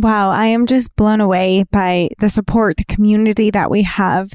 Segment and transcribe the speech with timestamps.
[0.00, 4.32] Wow, I am just blown away by the support, the community that we have,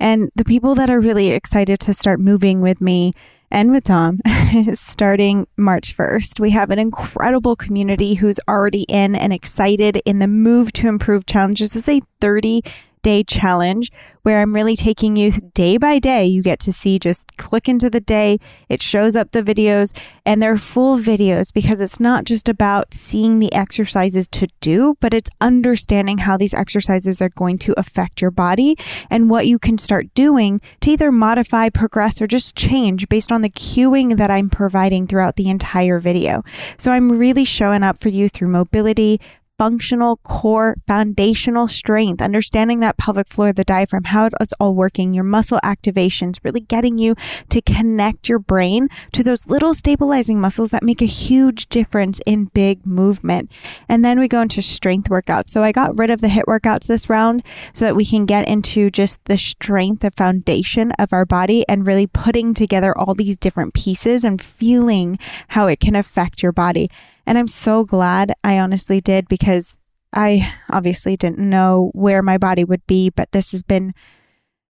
[0.00, 3.12] and the people that are really excited to start moving with me
[3.48, 4.20] and with Dom
[4.72, 6.40] starting March 1st.
[6.40, 11.24] We have an incredible community who's already in and excited in the Move to Improve
[11.24, 11.60] challenge.
[11.60, 12.62] This is a 30
[13.06, 13.92] day challenge
[14.22, 16.24] where I'm really taking you day by day.
[16.24, 18.38] You get to see just click into the day,
[18.68, 23.38] it shows up the videos, and they're full videos because it's not just about seeing
[23.38, 28.32] the exercises to do, but it's understanding how these exercises are going to affect your
[28.32, 28.76] body
[29.08, 33.42] and what you can start doing to either modify, progress, or just change based on
[33.42, 36.42] the cueing that I'm providing throughout the entire video.
[36.76, 39.20] So I'm really showing up for you through mobility,
[39.58, 45.24] functional core foundational strength, understanding that pelvic floor, the diaphragm, how it's all working, your
[45.24, 47.14] muscle activations, really getting you
[47.48, 52.46] to connect your brain to those little stabilizing muscles that make a huge difference in
[52.46, 53.50] big movement.
[53.88, 55.48] And then we go into strength workouts.
[55.48, 57.42] So I got rid of the HIIT workouts this round
[57.72, 61.86] so that we can get into just the strength, the foundation of our body and
[61.86, 66.88] really putting together all these different pieces and feeling how it can affect your body.
[67.26, 69.78] And I'm so glad I honestly did because
[70.12, 73.92] I obviously didn't know where my body would be, but this has been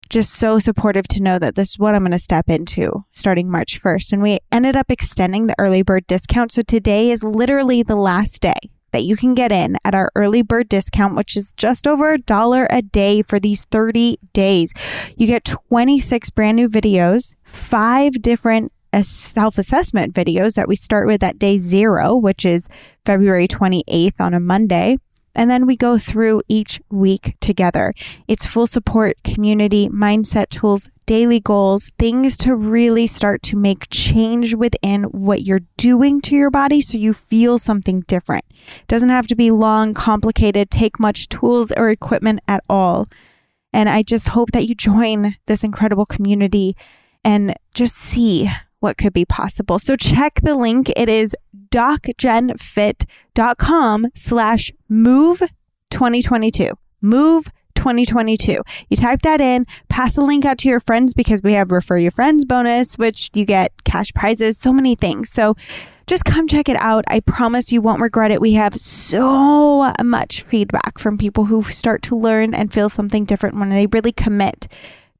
[0.09, 3.51] just so supportive to know that this is what I'm going to step into starting
[3.51, 4.13] March 1st.
[4.13, 6.53] And we ended up extending the early bird discount.
[6.53, 8.55] So today is literally the last day
[8.93, 12.19] that you can get in at our early bird discount, which is just over a
[12.19, 14.73] dollar a day for these 30 days.
[15.17, 21.23] You get 26 brand new videos, five different self assessment videos that we start with
[21.23, 22.69] at day zero, which is
[23.05, 24.99] February 28th on a Monday.
[25.37, 27.93] And then we go through each week together.
[28.27, 34.55] It's full support, community, mindset tools, daily goals, things to really start to make change
[34.55, 38.45] within what you're doing to your body so you feel something different.
[38.51, 43.07] It doesn't have to be long, complicated, take much tools or equipment at all.
[43.75, 46.77] And I just hope that you join this incredible community
[47.23, 48.51] and just see
[48.81, 49.79] what could be possible.
[49.79, 50.91] So check the link.
[50.97, 51.35] It is
[51.71, 55.43] docjenfit.com slash move
[55.91, 56.73] 2022.
[57.01, 58.63] Move 2022.
[58.89, 61.97] You type that in, pass the link out to your friends because we have refer
[61.97, 65.31] your friends bonus, which you get cash prizes, so many things.
[65.31, 65.55] So
[66.07, 67.05] just come check it out.
[67.09, 68.41] I promise you won't regret it.
[68.41, 73.57] We have so much feedback from people who start to learn and feel something different
[73.57, 74.69] when they really commit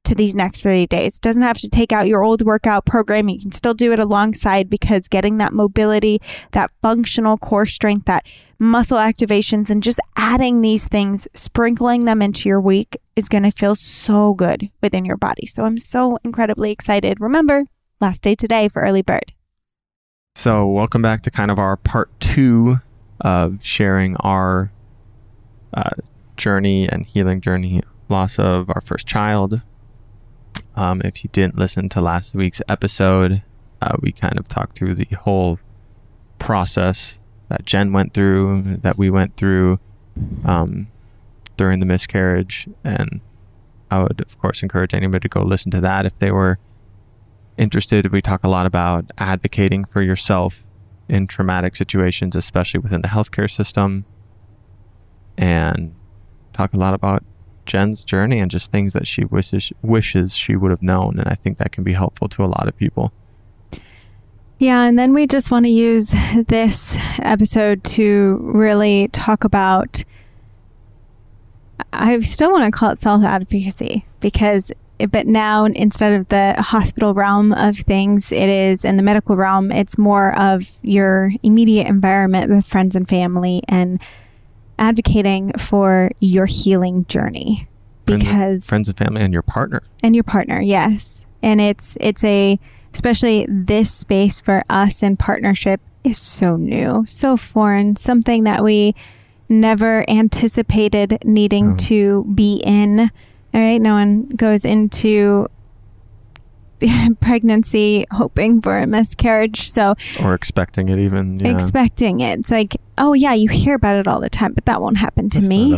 [0.07, 1.19] to these next 30 days.
[1.19, 3.29] Doesn't have to take out your old workout program.
[3.29, 8.25] You can still do it alongside because getting that mobility, that functional core strength, that
[8.57, 13.51] muscle activations, and just adding these things, sprinkling them into your week is going to
[13.51, 15.45] feel so good within your body.
[15.45, 17.19] So I'm so incredibly excited.
[17.19, 17.65] Remember,
[17.99, 19.33] last day today for early bird.
[20.35, 22.77] So, welcome back to kind of our part two
[23.21, 24.71] of sharing our
[25.73, 25.95] uh,
[26.37, 29.63] journey and healing journey, loss of our first child,
[30.77, 33.41] um, if you didn't listen to last week's episode,
[33.81, 35.59] uh, we kind of talked through the whole
[36.37, 39.79] process that Jen went through, that we went through
[40.45, 40.91] um,
[41.57, 42.69] during the miscarriage.
[42.83, 43.21] And
[43.89, 46.59] I would, of course, encourage anybody to go listen to that if they were
[47.57, 48.11] interested.
[48.11, 50.67] We talk a lot about advocating for yourself
[51.09, 54.05] in traumatic situations, especially within the healthcare system,
[55.39, 55.95] and
[56.53, 57.23] talk a lot about
[57.67, 61.19] Jen's journey and just things that she wishes wishes she would have known.
[61.19, 63.13] And I think that can be helpful to a lot of people.
[64.59, 66.15] Yeah, and then we just want to use
[66.47, 70.03] this episode to really talk about.
[71.93, 74.71] I still want to call it self advocacy because,
[75.11, 79.71] but now instead of the hospital realm of things, it is in the medical realm,
[79.71, 84.01] it's more of your immediate environment with friends and family and
[84.79, 87.67] advocating for your healing journey
[88.05, 89.81] because friends, and family and your partner.
[90.03, 91.25] And your partner yes.
[91.41, 92.59] And it's it's a
[92.93, 98.95] especially this space for us in partnership is so new so foreign something that we
[99.49, 101.77] never anticipated needing mm.
[101.77, 103.11] to be in
[103.53, 103.79] all right?
[103.79, 105.47] No one goes into
[107.19, 111.51] pregnancy hoping for a miscarriage so or expecting it even yeah.
[111.51, 112.39] expecting it.
[112.39, 115.29] It's like oh yeah you hear about it all the time but that won't happen
[115.31, 115.75] to That's me.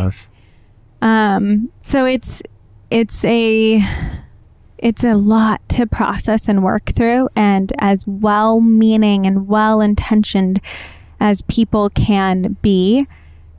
[1.02, 2.42] um so it's
[2.90, 3.80] it's a
[4.78, 10.60] it's a lot to process and work through and as well meaning and well intentioned
[11.20, 13.06] as people can be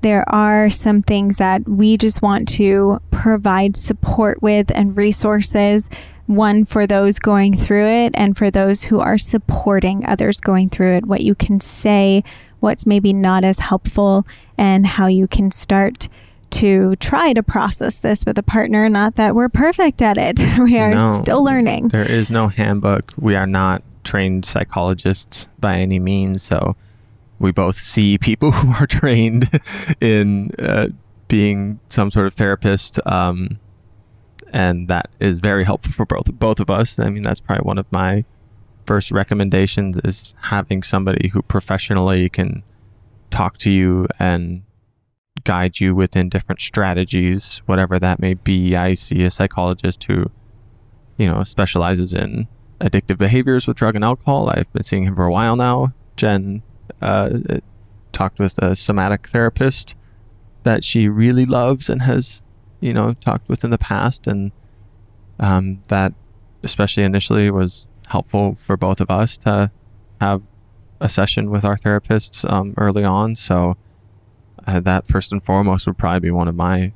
[0.02, 5.90] there are some things that we just want to provide support with and resources
[6.36, 10.94] one for those going through it and for those who are supporting others going through
[10.94, 12.24] it, what you can say,
[12.60, 14.26] what's maybe not as helpful
[14.58, 16.08] and how you can start
[16.52, 18.90] to try to process this with a partner.
[18.90, 21.16] Not that we're perfect at it, we are No.
[21.16, 21.90] still learning.
[21.90, 23.14] There is no handbook.
[23.18, 26.44] We are not trained psychologists by any means.
[26.44, 26.76] So
[27.40, 29.50] we both see people who are trained
[30.02, 30.88] in uh,
[31.28, 33.00] being some sort of therapist.
[33.06, 33.60] Um,
[34.52, 37.00] and that is very helpful for both both of us.
[37.00, 38.26] I mean, that's probably one of my
[38.86, 42.64] first recommendations is having somebody who professionally can
[43.30, 44.64] talk to you and
[45.44, 48.76] guide you within different strategies, whatever that may be.
[48.76, 50.26] I see a psychologist who,
[51.18, 52.48] you know, specializes in
[52.80, 54.50] addictive behaviors with drug and alcohol.
[54.50, 55.94] I've been seeing him for a while now.
[56.16, 56.62] Jen
[57.02, 57.30] uh,
[58.12, 59.96] talked with a somatic therapist
[60.64, 62.42] that she really loves and has,
[62.82, 64.52] you know, talked with in the past, and
[65.40, 66.14] um, that,
[66.64, 69.72] especially initially, was helpful for both of us to
[70.20, 70.44] have
[71.00, 73.36] a session with our therapists um, early on.
[73.36, 73.78] So
[74.68, 76.94] uh, that first and foremost would probably be one of my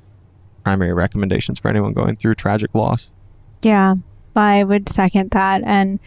[0.63, 3.13] primary recommendations for anyone going through tragic loss.
[3.61, 3.95] Yeah,
[4.35, 5.63] I would second that.
[5.65, 5.99] And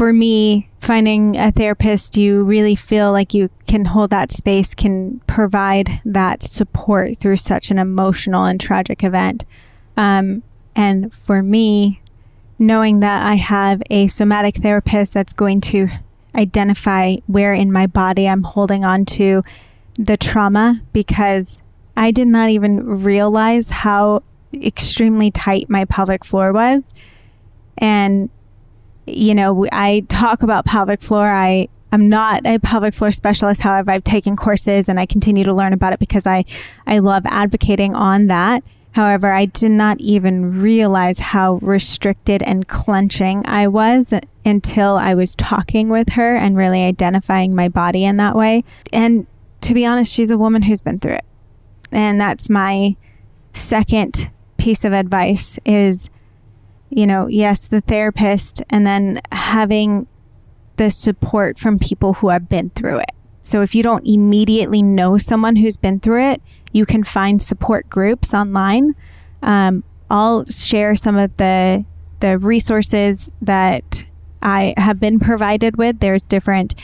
[0.00, 5.20] for me, finding a therapist you really feel like you can hold that space can
[5.26, 9.44] provide that support through such an emotional and tragic event.
[9.98, 10.42] Um,
[10.74, 12.00] and for me,
[12.58, 15.88] knowing that I have a somatic therapist that's going to
[16.34, 19.44] identify where in my body I'm holding on to
[19.98, 21.60] the trauma because
[21.94, 24.22] I did not even realize how
[24.54, 26.82] extremely tight my pelvic floor was.
[27.76, 28.30] And,
[29.14, 31.26] you know, I talk about pelvic floor.
[31.26, 33.60] I, I'm not a pelvic floor specialist.
[33.60, 36.44] However, I've taken courses and I continue to learn about it because I,
[36.86, 38.62] I love advocating on that.
[38.92, 44.12] However, I did not even realize how restricted and clenching I was
[44.44, 48.64] until I was talking with her and really identifying my body in that way.
[48.92, 49.26] And
[49.62, 51.24] to be honest, she's a woman who's been through it.
[51.92, 52.96] And that's my
[53.52, 56.10] second piece of advice is
[56.90, 60.06] you know, yes, the therapist and then having
[60.76, 63.10] the support from people who have been through it.
[63.42, 66.42] So if you don't immediately know someone who's been through it,
[66.72, 68.94] you can find support groups online.
[69.42, 71.84] Um, I'll share some of the
[72.20, 74.04] the resources that
[74.42, 76.00] I have been provided with.
[76.00, 76.74] There's different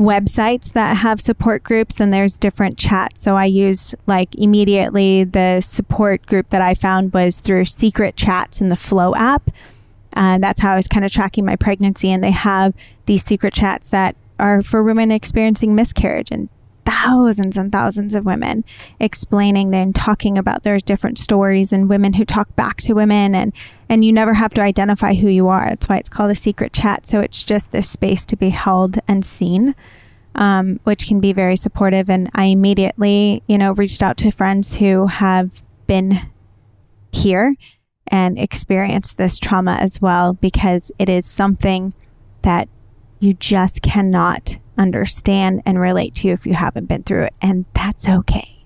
[0.00, 3.20] websites that have support groups and there's different chats.
[3.20, 8.62] So I used like immediately the support group that I found was through secret chats
[8.62, 9.50] in the Flo app.
[10.16, 12.10] Uh, that's how I was kind of tracking my pregnancy.
[12.10, 12.74] And they have
[13.04, 16.48] these secret chats that are for women experiencing miscarriage and
[16.90, 18.64] thousands and thousands of women
[18.98, 23.52] explaining and talking about their different stories and women who talk back to women and
[23.88, 25.68] and you never have to identify who you are.
[25.68, 27.06] That's why it's called a secret chat.
[27.06, 29.74] So it's just this space to be held and seen
[30.34, 32.08] um, which can be very supportive.
[32.08, 36.18] And i immediately you know reached out to friends who have been
[37.12, 37.56] here
[38.06, 41.94] and experienced this trauma as well because it is something
[42.42, 42.68] that
[43.20, 47.34] you just cannot understand and relate to if you haven't been through it.
[47.42, 48.64] And that's okay.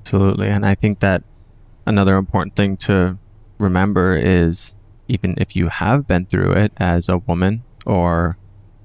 [0.00, 0.48] Absolutely.
[0.48, 1.22] And I think that
[1.86, 3.18] another important thing to
[3.58, 4.74] remember is
[5.06, 8.38] even if you have been through it as a woman or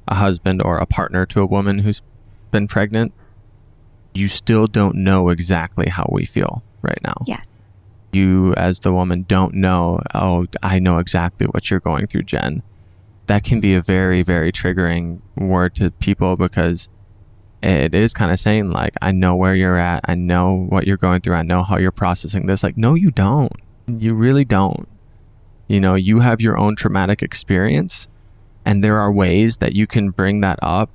[0.08, 2.02] a husband or a partner to a woman who's
[2.52, 3.14] been pregnant,
[4.14, 7.16] you still don't know exactly how we feel right now.
[7.26, 7.48] Yes.
[8.12, 12.62] You, as the woman, don't know, oh, I know exactly what you're going through, Jen.
[13.28, 16.90] That can be a very, very triggering word to people because
[17.62, 20.02] it is kind of saying, like, I know where you're at.
[20.06, 21.36] I know what you're going through.
[21.36, 22.64] I know how you're processing this.
[22.64, 23.54] Like, no, you don't.
[23.88, 24.88] You really don't.
[25.68, 28.10] You know, you have your own traumatic experience,
[28.66, 30.92] and there are ways that you can bring that up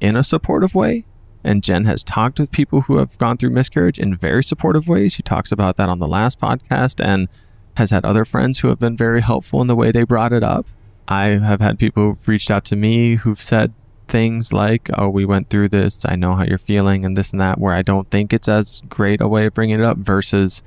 [0.00, 1.04] in a supportive way.
[1.44, 5.12] And Jen has talked with people who have gone through miscarriage in very supportive ways.
[5.12, 7.28] She talks about that on the last podcast and
[7.76, 10.44] has had other friends who have been very helpful in the way they brought it
[10.44, 10.68] up.
[11.08, 13.72] I have had people who've reached out to me who've said
[14.08, 16.04] things like, Oh, we went through this.
[16.04, 18.82] I know how you're feeling, and this and that, where I don't think it's as
[18.88, 20.62] great a way of bringing it up versus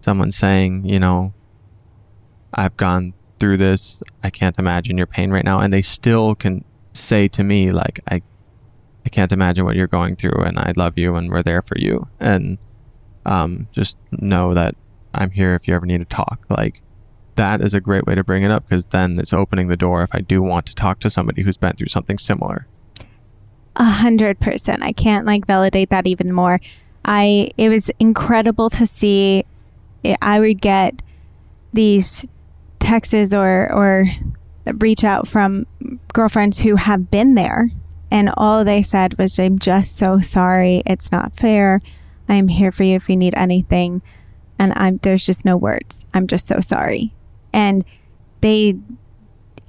[0.00, 1.34] someone saying, You know,
[2.52, 4.02] I've gone through this.
[4.22, 5.58] I can't imagine your pain right now.
[5.58, 8.22] And they still can say to me, like, I,
[9.04, 11.78] I can't imagine what you're going through, and I love you, and we're there for
[11.78, 12.08] you.
[12.20, 12.58] And
[13.26, 14.74] um, just know that
[15.14, 16.44] I'm here if you ever need to talk.
[16.48, 16.82] Like,
[17.40, 20.02] that is a great way to bring it up because then it's opening the door
[20.02, 22.66] if I do want to talk to somebody who's been through something similar.
[23.76, 24.82] A hundred percent.
[24.82, 26.60] I can't like validate that even more.
[27.04, 29.44] I it was incredible to see.
[30.20, 31.00] I would get
[31.72, 32.28] these
[32.78, 34.04] texts or or
[34.74, 35.66] reach out from
[36.12, 37.70] girlfriends who have been there
[38.10, 40.82] And all they said was, I'm just so sorry.
[40.84, 41.80] It's not fair.
[42.28, 44.02] I'm here for you if you need anything.
[44.58, 46.04] And I'm there's just no words.
[46.12, 47.14] I'm just so sorry.
[47.52, 47.84] And
[48.40, 48.78] they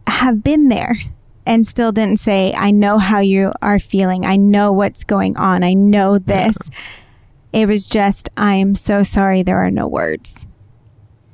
[0.08, 0.96] have been there
[1.46, 4.26] and still didn't say, I know how you are feeling.
[4.26, 5.64] I know what's going on.
[5.64, 6.58] I know this.
[6.72, 6.80] Yeah.
[7.54, 9.44] It was just, I'm so sorry.
[9.44, 10.46] There are no words.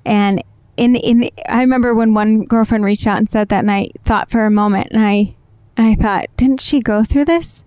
[0.05, 0.41] And
[0.77, 4.31] in, in, I remember when one girlfriend reached out and said that, and I thought
[4.31, 5.35] for a moment, and I,
[5.77, 7.63] I thought, didn't she go through this?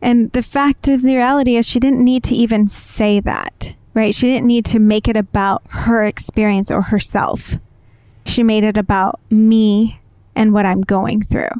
[0.00, 4.14] And the fact of the reality is, she didn't need to even say that, right?
[4.14, 7.56] She didn't need to make it about her experience or herself.
[8.28, 10.00] She made it about me
[10.34, 11.50] and what I'm going through.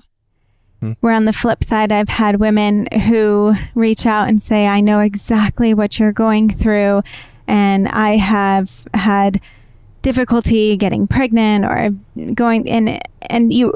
[0.80, 0.92] Hmm.
[1.00, 5.00] Where on the flip side, I've had women who reach out and say, I know
[5.00, 7.02] exactly what you're going through.
[7.46, 9.40] And I have had
[10.02, 11.90] difficulty getting pregnant or
[12.34, 13.74] going in, and you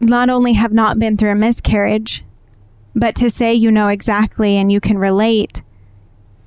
[0.00, 2.24] not only have not been through a miscarriage,
[2.94, 5.62] but to say you know exactly and you can relate,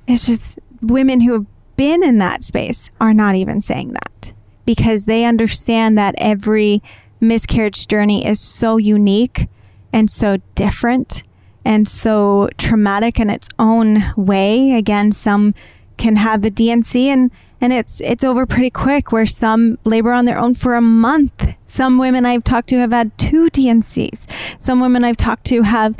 [0.08, 1.46] it's just women who have
[1.76, 4.32] been in that space are not even saying that
[4.64, 6.82] because they understand that every
[7.20, 9.48] miscarriage journey is so unique
[9.92, 11.22] and so different
[11.64, 14.72] and so traumatic in its own way.
[14.72, 15.54] Again, some
[15.96, 20.24] can have the D&C and and it's it's over pretty quick where some labor on
[20.24, 21.54] their own for a month.
[21.64, 24.26] Some women I've talked to have had two D&Cs.
[24.58, 25.96] Some women I've talked to have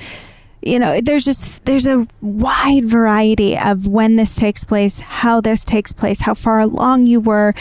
[0.64, 5.64] you know, there's just there's a wide variety of when this takes place, how this
[5.64, 7.54] takes place, how far along you were,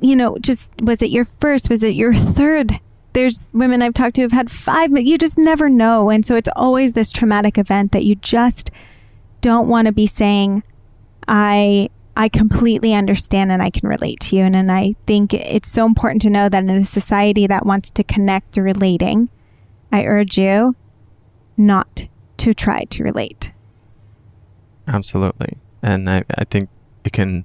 [0.00, 1.70] you know, just was it your first?
[1.70, 2.80] Was it your third?
[3.12, 6.10] There's women I've talked to have had five, but you just never know.
[6.10, 8.70] And so it's always this traumatic event that you just
[9.40, 10.62] don't want to be saying,
[11.26, 14.42] I I completely understand and I can relate to you.
[14.42, 17.90] And, and I think it's so important to know that in a society that wants
[17.92, 19.30] to connect through relating,
[19.92, 20.76] I urge you
[21.56, 22.06] not
[22.38, 23.52] to try to relate.
[24.86, 25.58] Absolutely.
[25.82, 26.68] And I, I think
[27.04, 27.44] it can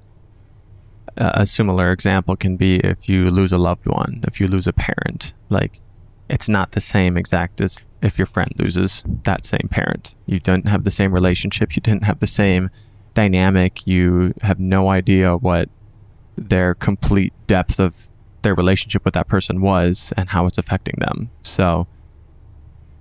[1.18, 4.74] a similar example can be if you lose a loved one, if you lose a
[4.74, 5.34] parent.
[5.50, 5.82] Like,
[6.30, 10.16] it's not the same exact as if your friend loses that same parent.
[10.26, 12.70] You don't have the same relationship, you didn't have the same
[13.14, 15.70] dynamic, you have no idea what
[16.38, 18.10] their complete depth of
[18.42, 21.32] their relationship with that person was and how it's affecting them.
[21.42, 21.88] So,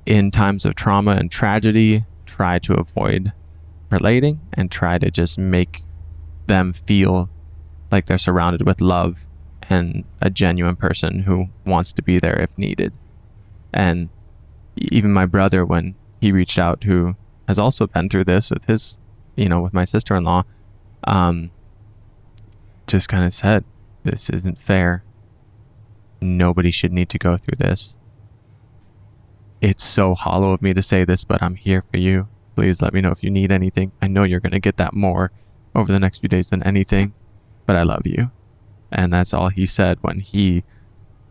[0.07, 3.33] in times of trauma and tragedy, try to avoid
[3.91, 5.83] relating and try to just make
[6.47, 7.31] them feel
[7.95, 9.29] like they're surrounded with love
[9.71, 12.93] and a genuine person who wants to be there if needed.
[13.73, 14.09] And
[14.77, 17.15] even my brother, when he reached out, who
[17.47, 18.99] has also been through this with his,
[19.37, 20.43] you know, with my sister in law,
[21.05, 21.53] um,
[22.89, 23.65] just kind of said,
[24.03, 25.05] This isn't fair.
[26.21, 27.97] Nobody should need to go through this.
[29.61, 32.29] It's so hollow of me to say this, but I'm here for you.
[32.57, 33.93] Please let me know if you need anything.
[34.03, 35.31] I know you're going to get that more
[35.77, 37.15] over the next few days than anything
[37.67, 38.31] but I love you.
[38.91, 40.63] And that's all he said when he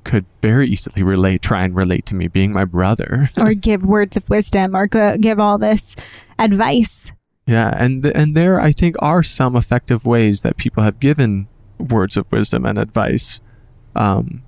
[0.03, 4.17] could very easily relate, try and relate to me being my brother, or give words
[4.17, 5.95] of wisdom, or go, give all this
[6.37, 7.11] advice.
[7.45, 11.47] Yeah, and th- and there I think are some effective ways that people have given
[11.77, 13.39] words of wisdom and advice.
[13.95, 14.43] Um,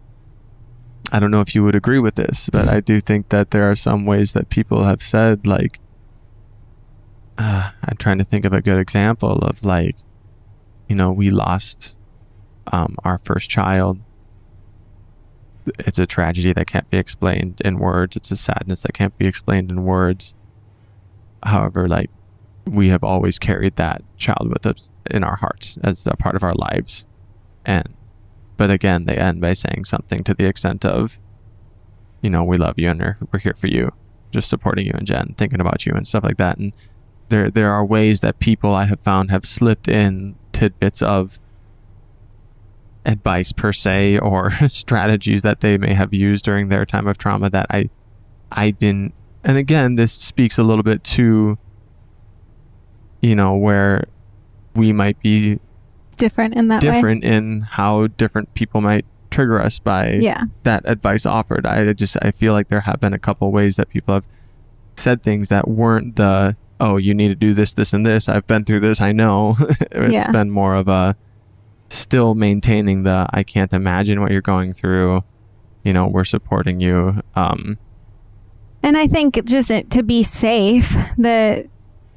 [1.11, 3.69] I don't know if you would agree with this, but I do think that there
[3.69, 5.79] are some ways that people have said like.
[7.37, 9.97] Uh, I'm trying to think of a good example of like
[10.87, 11.95] you know, we lost
[12.71, 13.99] um, our first child.
[15.79, 18.15] It's a tragedy that can't be explained in words.
[18.15, 20.35] It's a sadness that can't be explained in words.
[21.43, 22.09] However, like
[22.65, 26.43] we have always carried that child with us in our hearts as a part of
[26.43, 27.05] our lives.
[27.65, 27.95] And,
[28.57, 31.19] but again, they end by saying something to the extent of,
[32.21, 33.91] you know, we love you and we're here for you,
[34.31, 36.57] just supporting you and Jen, thinking about you and stuff like that.
[36.57, 36.73] And
[37.29, 41.37] there, there are ways that people I have found have slipped in tidbits of
[43.05, 47.49] advice per se or strategies that they may have used during their time of trauma
[47.49, 47.89] that I
[48.51, 51.57] I didn't and again this speaks a little bit to
[53.21, 54.05] you know where
[54.75, 55.59] we might be
[56.15, 57.31] different in that different way.
[57.31, 60.43] in how different people might trigger us by yeah.
[60.63, 61.65] that advice offered.
[61.65, 64.27] I just I feel like there have been a couple ways that people have
[64.95, 68.27] said things that weren't the oh, you need to do this, this, and this.
[68.29, 69.01] I've been through this.
[69.01, 69.55] I know.
[69.91, 70.31] it's yeah.
[70.31, 71.15] been more of a
[71.89, 75.23] still maintaining the I can't imagine what you're going through.
[75.83, 77.21] You know, we're supporting you.
[77.35, 77.77] Um,
[78.81, 81.69] and I think just to be safe, the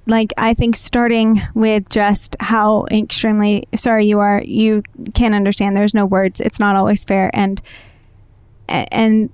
[0.06, 4.82] like I think starting with just how extremely sorry you are, you
[5.14, 5.76] can't understand.
[5.76, 6.40] There's no words.
[6.40, 7.60] It's not always fair, and
[8.68, 9.30] and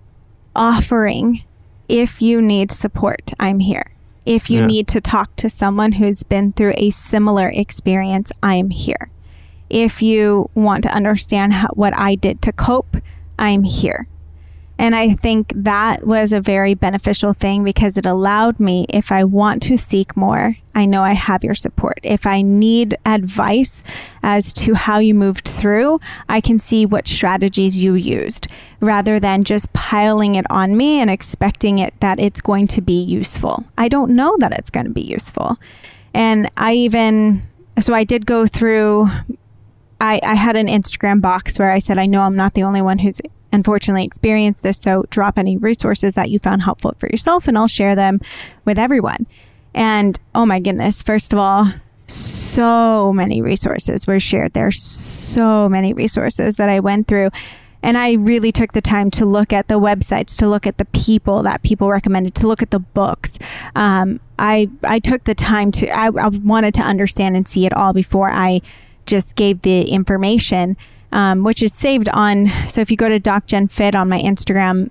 [0.56, 1.44] offering
[1.88, 3.93] if you need support, I'm here
[4.26, 4.66] If you Yeah.
[4.66, 9.10] need to talk to someone who's been through a similar experience, I am here.
[9.68, 12.96] If you want to understand how, what I did to cope,
[13.38, 14.06] I'm here.
[14.78, 19.22] And I think that was a very beneficial thing because it allowed me, if I
[19.24, 22.00] want to seek more, I know I have your support.
[22.02, 23.84] If I need advice
[24.22, 28.48] as to how you moved through, I can see what strategies you used
[28.80, 33.00] rather than just piling it on me and expecting it that it's going to be
[33.00, 33.64] useful.
[33.78, 35.56] I don't know that it's going to be useful.
[36.12, 37.42] And I even,
[37.78, 39.08] so I did go through
[40.00, 42.82] I, I had an Instagram box where I said, I know I'm not the only
[42.82, 43.22] one who's
[43.54, 44.78] unfortunately experienced this.
[44.78, 48.20] So drop any resources that you found helpful for yourself and I'll share them
[48.64, 49.26] with everyone.
[49.75, 51.66] And oh my goodness, first of all,
[52.06, 54.70] so many resources were shared there.
[54.70, 57.30] So many resources that I went through.
[57.82, 60.87] And I really took the time to look at the websites, to look at the
[60.87, 63.38] people that people recommended, to look at the books.
[63.76, 67.75] Um, I I took the time to I, I wanted to understand and see it
[67.75, 68.62] all before I
[69.04, 70.78] just gave the information,
[71.14, 72.49] um, which is saved on.
[72.68, 74.90] So if you go to DocJenFit on my Instagram,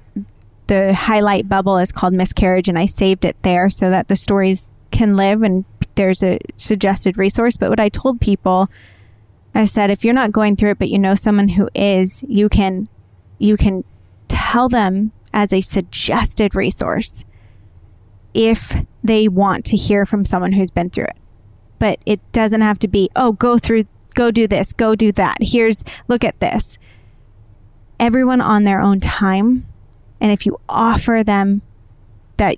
[0.68, 4.72] the highlight bubble is called miscarriage, and I saved it there so that the stories
[4.89, 5.65] can live and
[5.96, 7.58] there's a suggested resource.
[7.58, 8.70] But what I told people,
[9.53, 12.48] I said, if you're not going through it, but you know someone who is, you
[12.50, 12.88] can
[13.38, 13.84] you can
[14.30, 17.25] tell them as a suggested resource
[18.34, 21.18] if they want to hear from someone who's been through it.
[21.80, 25.38] But it doesn't have to be, oh, go through go do this, go do that.
[25.41, 26.77] Here's, look at this.
[28.00, 29.67] Everyone on their own time.
[30.20, 31.62] And if you offer them
[32.38, 32.55] that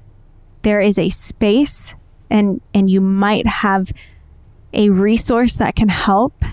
[0.61, 1.93] there is a space
[2.29, 3.91] and, and you might have
[4.73, 6.43] a resource that can help,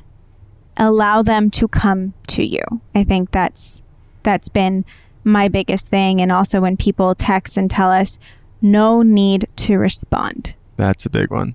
[0.76, 2.62] allow them to come to you.
[2.94, 3.82] I think that's,
[4.22, 4.84] that's been
[5.24, 6.20] my biggest thing.
[6.20, 8.18] And also when people text and tell us,
[8.60, 10.54] no need to respond.
[10.76, 11.54] That's a big one.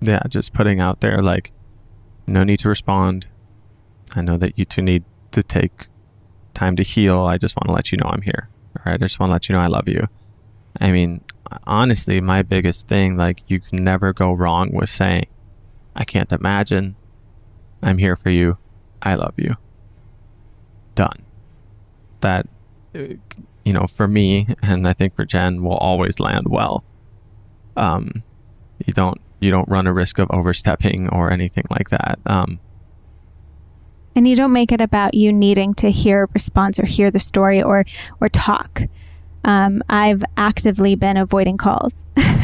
[0.00, 1.52] Yeah, just putting out there like,
[2.26, 3.28] no need to respond.
[4.14, 5.86] I know that you two need to take
[6.54, 7.20] time to heal.
[7.20, 8.48] I just want to let you know I'm here.
[8.76, 8.94] All right.
[8.94, 10.08] I just want to let you know I love you.
[10.80, 11.22] I mean,
[11.64, 15.26] honestly, my biggest thing, like, you can never go wrong with saying,
[15.94, 16.96] I can't imagine.
[17.82, 18.58] I'm here for you.
[19.02, 19.56] I love you.
[20.94, 21.22] Done.
[22.20, 22.46] That,
[22.94, 23.14] uh,
[23.64, 26.84] you know, for me, and I think for Jen, will always land well.
[27.76, 28.22] Um,
[28.86, 32.18] you don't you don't run a risk of overstepping or anything like that.
[32.26, 32.60] Um,
[34.14, 37.18] and you don't make it about you needing to hear a response or hear the
[37.18, 37.84] story or
[38.20, 38.82] or talk.
[39.44, 41.94] Um, I've actively been avoiding calls,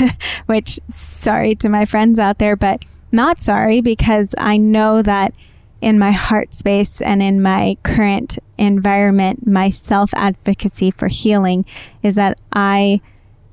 [0.46, 5.34] which sorry to my friends out there, but not sorry because I know that
[5.80, 11.64] in my heart space and in my current environment, my self advocacy for healing
[12.02, 13.00] is that I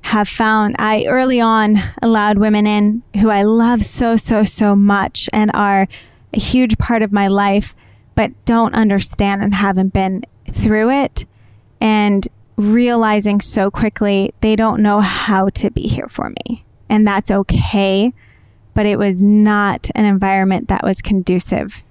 [0.06, 5.28] have found I early on allowed women in who I love so, so, so much
[5.32, 5.88] and are
[6.32, 7.74] a huge part of my life,
[8.14, 11.26] but don't understand and haven't been through it.
[11.80, 16.64] And realizing so quickly they don't know how to be here for me.
[16.88, 18.14] And that's okay.
[18.74, 21.82] But it was not an environment that was conducive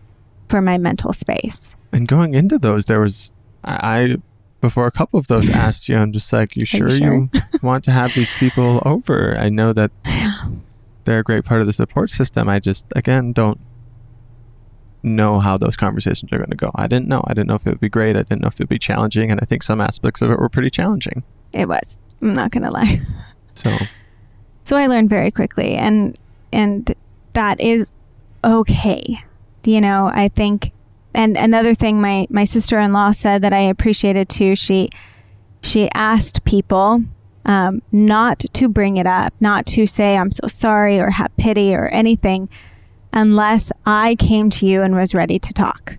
[0.47, 1.75] for my mental space.
[1.91, 3.34] And going into those, there was,
[3.65, 4.19] I,
[4.65, 7.41] before a couple of those asked you, I'm just like, you sure you, sure?
[7.62, 9.38] want to have these people over?
[9.38, 9.91] I know that
[11.04, 12.49] they're a great part of the support system.
[12.49, 13.60] I just, again, don't
[15.04, 16.71] know how those conversations are going to go.
[16.75, 17.23] I didn't know.
[17.28, 18.15] I didn't know if it would be great.
[18.15, 19.32] I didn't know if it would be challenging.
[19.32, 21.23] And I think some aspects of it were pretty challenging.
[21.54, 21.97] It was.
[22.21, 23.01] I'm not going to lie.
[23.58, 23.73] So,
[24.65, 26.19] So I learned very quickly and
[26.51, 26.93] and
[27.32, 27.93] that is
[28.43, 29.23] okay.
[29.63, 30.73] You know, I think
[31.15, 34.89] and another thing my my sister-in-law said that I appreciated too, she
[35.62, 37.01] she asked people
[37.45, 41.73] um, not to bring it up, not to say I'm so sorry or have pity
[41.73, 42.49] or anything
[43.13, 45.97] unless I came to you and was ready to talk.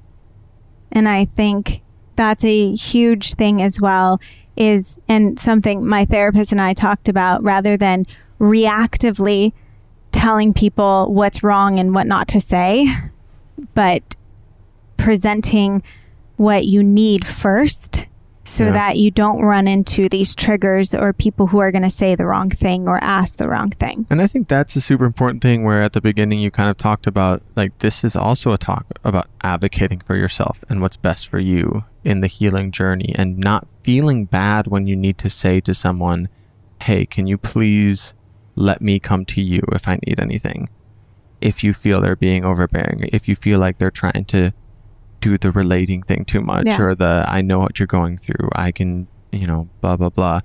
[0.92, 1.82] And I think
[2.14, 4.20] that's a huge thing as well
[4.56, 8.06] is and something my therapist and I talked about rather than
[8.40, 9.52] reactively
[10.12, 12.86] telling people what's wrong and what not to say,
[13.74, 14.16] but
[14.96, 15.82] presenting
[16.36, 18.04] what you need first
[18.44, 18.72] so Yeah.
[18.72, 22.26] that you don't run into these triggers or people who are going to say the
[22.26, 24.06] wrong thing or ask the wrong thing.
[24.08, 26.76] and I think that's a super important thing where at the beginning you kind of
[26.76, 31.26] talked about like this is also a talk about advocating for yourself and what's best
[31.28, 35.60] for you in the healing journey and not feeling bad when you need to say
[35.60, 36.28] to someone,
[36.82, 38.14] hey, can you please
[38.54, 40.68] let me come to you if I need anything?
[41.40, 44.52] If you feel they're being overbearing, if you feel like they're trying to
[45.20, 46.80] do the relating thing too much Yeah.
[46.80, 50.40] or the I know what you're going through, I can, you know, blah, blah, blah.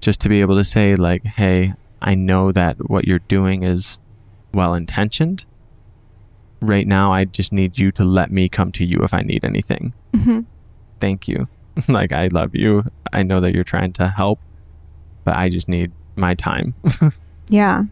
[0.00, 3.98] Just to be able to say, like, hey, I know that what you're doing is
[4.52, 5.46] well intentioned.
[6.60, 9.44] Right now, I just need you to let me come to you if I need
[9.44, 9.92] anything.
[10.14, 10.40] hmm
[11.00, 11.48] Thank you.
[11.88, 12.84] like, I love you.
[13.12, 14.40] I know that you're trying to help,
[15.24, 16.74] but I just need my time.
[17.50, 17.82] Yeah.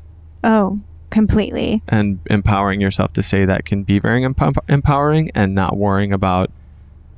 [0.43, 0.81] Oh,
[1.13, 1.83] completely.
[1.89, 6.51] and empowering yourself to say that can be very empow- empowering and not worrying about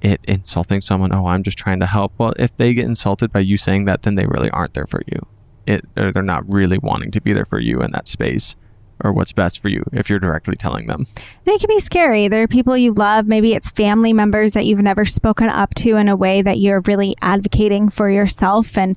[0.03, 3.41] it insulting someone oh i'm just trying to help well if they get insulted by
[3.41, 5.19] you saying that then they really aren't there for you
[5.67, 8.55] it or they're not really wanting to be there for you in that space
[9.03, 11.07] or what's best for you if you're directly telling them
[11.47, 12.29] And it can be scary.
[12.29, 13.27] There are people you love.
[13.27, 16.81] Maybe it's family members that you've never spoken up to in a way that you're
[16.83, 18.97] really advocating for yourself and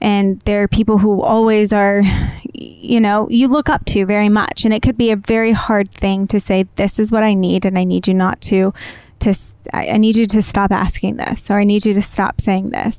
[0.00, 2.02] and there are people who always are
[2.60, 5.90] you know, you look up to very much and it could be a very hard
[5.90, 8.72] thing to say this is what I need and I need you not to
[9.20, 9.34] to
[9.72, 12.98] I need you to stop asking this or I need you to stop saying this.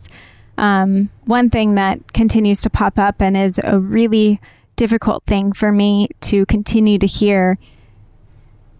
[0.57, 4.41] Um, one thing that continues to pop up and is a really
[4.75, 7.57] difficult thing for me to continue to hear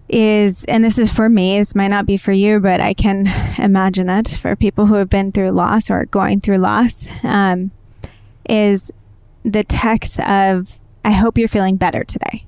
[0.09, 3.27] is, and this is for me, this might not be for you, but I can
[3.57, 7.71] imagine it for people who have been through loss or going through loss, um,
[8.49, 8.91] is
[9.43, 12.45] the text of, I hope you're feeling better today.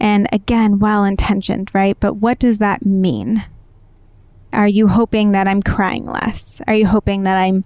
[0.00, 1.98] And again, well intentioned, right?
[1.98, 3.44] But what does that mean?
[4.52, 6.60] Are you hoping that I'm crying less?
[6.66, 7.64] Are you hoping that I'm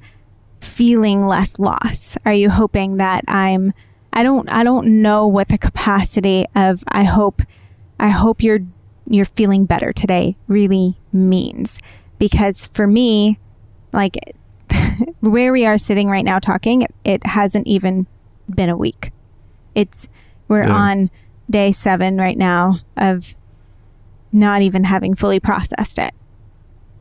[0.60, 2.16] feeling less loss?
[2.24, 3.72] Are you hoping that I'm
[4.12, 7.42] I don't I don't know what the capacity of I hope
[8.00, 8.60] I hope you're
[9.06, 11.78] you're feeling better today really means
[12.18, 13.38] because for me
[13.92, 14.16] like
[15.20, 18.06] where we are sitting right now talking it, it hasn't even
[18.48, 19.12] been a week.
[19.74, 20.08] It's
[20.48, 20.72] we're Yeah.
[20.74, 21.10] on
[21.50, 23.34] day 7 right now of
[24.32, 26.12] not even having fully processed it.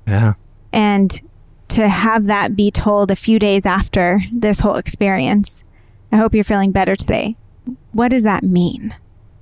[0.07, 0.33] Yeah.
[0.73, 1.21] And
[1.69, 5.63] to have that be told a few days after this whole experience
[6.13, 7.35] i hope you're feeling better today.
[7.91, 8.95] What does that mean?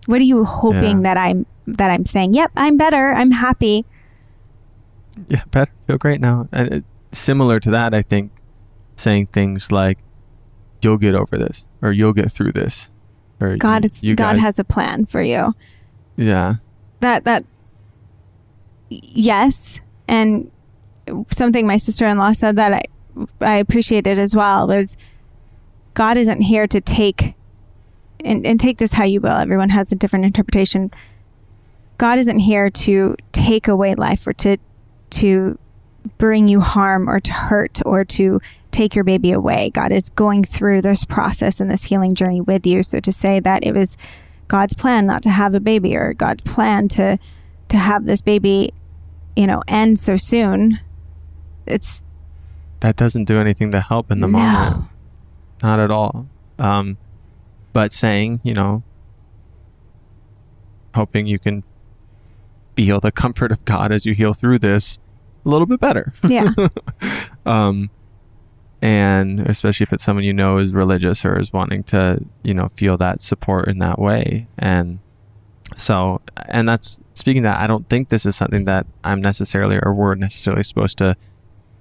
[0.08, 1.14] What are you hoping Yeah.
[1.14, 2.34] that i'm that i'm saying?
[2.34, 3.12] Yep i'm better.
[3.12, 3.86] I'm happy.
[5.30, 5.72] Yeah better.
[5.88, 6.48] Feel great now.
[6.52, 8.32] And it, similar to that i think
[8.96, 10.00] saying things like
[10.82, 12.92] you'll get over this or you'll get through this
[13.40, 15.54] or god it's god guys- has a plan for you.
[16.18, 16.54] Yeah.
[17.02, 17.46] That that
[18.90, 20.52] yes and
[21.32, 22.82] something my sister-in-law said that i
[23.42, 24.96] i appreciated as well was
[25.94, 27.36] god isn't here to take
[28.26, 29.38] and, and take this how you will.
[29.38, 30.92] Everyone has a different interpretation.
[31.98, 34.58] God isn't here to take away life or to
[35.12, 35.58] to
[36.18, 38.42] bring you harm or to hurt or to
[38.76, 39.70] take your baby away.
[39.72, 42.84] God is going through this process and this healing journey with you.
[42.84, 43.98] So to say that it was
[44.48, 47.18] god's plan not to have a baby or god's plan to
[47.70, 48.72] to have this baby
[49.36, 50.80] you know end so soon
[51.66, 52.04] it's
[52.82, 54.38] that doesn't do anything to help in the No.
[54.38, 54.86] moment
[55.64, 56.28] not at all.
[56.60, 56.98] Um
[57.74, 58.84] but saying you know
[60.94, 61.64] hoping you can
[62.76, 65.00] feel the comfort of god as you heal through this
[65.46, 66.14] a little bit better.
[66.28, 66.52] Yeah.
[67.48, 67.90] Um
[68.86, 72.68] and especially if it's someone you know is religious or is wanting to you know
[72.68, 74.48] feel that support in that way.
[74.60, 75.00] And
[75.76, 79.80] so and that's speaking of that i don't think this is something that i'm necessarily
[79.82, 81.18] or we're necessarily supposed to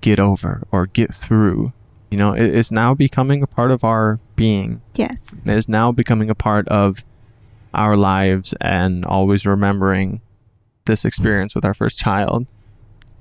[0.01, 1.73] get over or get through.
[2.11, 4.81] You know it is now becoming a part of our being.
[4.95, 5.37] Yes.
[5.45, 7.05] It is now becoming a part of
[7.75, 10.23] our lives and always remembering
[10.87, 12.47] this experience with our first child.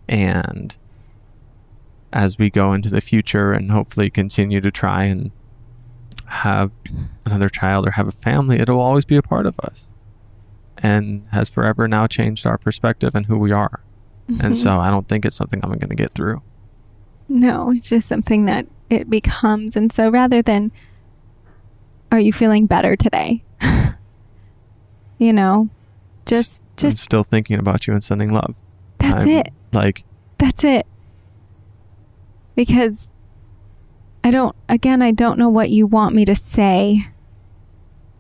[0.08, 0.76] And
[2.14, 5.32] as we go into the future and hopefully continue to try and
[6.28, 6.72] have
[7.26, 9.92] another child or have a family it'll always be a part of us
[10.78, 13.84] and has forever now changed our perspective and who we are.
[14.28, 14.56] And Mhm.
[14.56, 16.42] so i don't think it's something i'm going to get through.
[17.28, 19.76] No it's just something that it becomes.
[19.76, 20.72] And so rather than
[22.12, 23.44] are you feeling better today?
[25.20, 25.70] You know
[26.26, 28.64] just i'm just still thinking about you and sending love.
[29.00, 29.54] That's I'm- it.
[29.72, 30.04] like
[30.38, 30.86] That's it.
[32.56, 33.10] Because
[34.24, 37.08] I don't, again, I don't know what you want me to say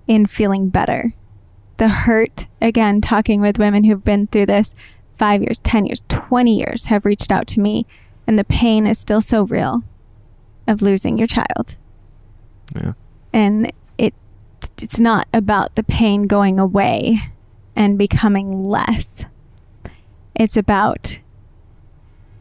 [0.08, 1.14] in feeling better.
[1.78, 4.76] The hurt, again, talking with women who've been through this
[5.18, 7.86] five years, 10 years, 20 years have reached out to me,
[8.28, 9.84] and the pain is still so real
[10.68, 11.78] of losing your child.
[12.76, 12.94] yeah
[13.32, 14.14] And it,
[14.82, 17.20] it's not about the pain going away
[17.76, 19.26] and becoming less.
[20.36, 21.20] It's about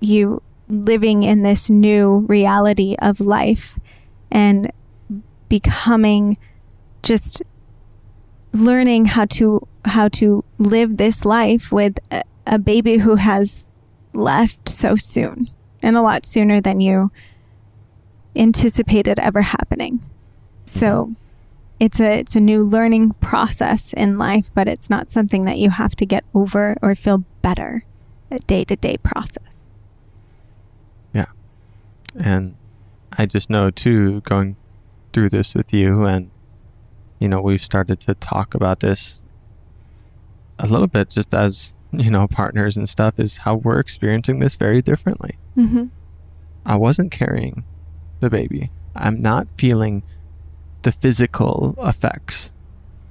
[0.00, 3.78] you living in this new reality of life
[4.30, 4.72] and
[5.48, 6.38] becoming
[7.02, 7.42] just
[8.52, 13.66] learning how to how to live this life with a, a baby who has
[14.14, 15.50] left so soon
[15.82, 17.11] and a lot sooner than you
[18.37, 20.00] anticipated ever happening.
[20.64, 21.14] So
[21.78, 25.70] it's a it's a new learning process in life, but it's not something that you
[25.70, 27.85] have to get over or feel better.
[28.30, 29.62] A day to day process.
[32.22, 32.57] And
[33.12, 34.57] I just know too, going
[35.12, 36.31] through this with you, and
[37.18, 39.22] you know, we've started to talk about this
[40.59, 44.57] a little bit just as you know partners and stuff is how we're experiencing this
[44.57, 45.38] very differently.
[45.57, 45.87] Mm-hmm.
[46.64, 47.64] i wasn't carrying
[48.20, 48.70] the baby.
[48.94, 50.03] I'm not feeling
[50.83, 52.53] the physical effects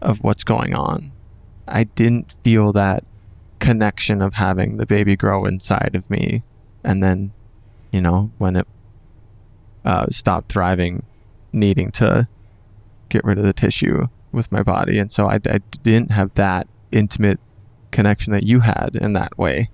[0.01, 1.11] of what's going on.
[1.67, 3.03] I didn't feel that
[3.59, 6.41] connection of having the baby grow inside of me
[6.83, 7.31] and then
[7.91, 8.67] you know when it
[9.85, 11.03] uh, stopped thriving
[11.53, 12.27] needing to
[13.09, 16.67] get rid of the tissue with my body and so I, I didn't have that
[16.91, 17.39] intimate
[17.91, 19.69] connection that you had in that way.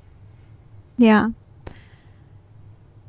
[0.98, 1.30] Yeah.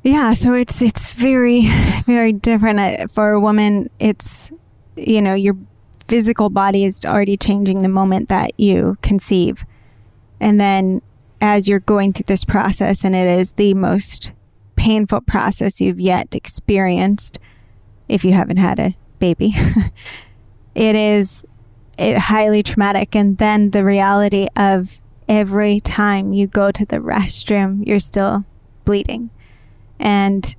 [0.04, 1.62] Yeah, so it's it's very
[2.04, 3.88] very different for a woman.
[3.98, 4.50] It's
[4.96, 5.56] you know your
[6.06, 9.66] physical body is already changing the moment that you conceive,
[10.40, 11.02] and then
[11.40, 14.30] as you're going through this process, and it is the most
[14.78, 17.38] painful process you've yet experienced,
[18.08, 19.52] if you haven't had a baby,
[20.74, 21.44] it is
[21.98, 23.14] it highly traumatic.
[23.16, 28.44] And then the reality of every time you go to the restroom, you're still
[28.84, 29.30] bleeding.
[29.98, 30.54] And